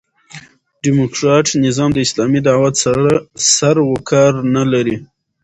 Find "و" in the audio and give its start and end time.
3.83-3.89